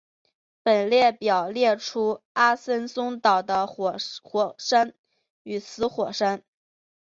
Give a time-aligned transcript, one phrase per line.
[0.63, 4.95] 本列表列出阿森松岛的活火山
[5.43, 6.41] 与死火山。